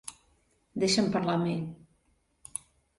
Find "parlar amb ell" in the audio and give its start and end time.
1.17-2.61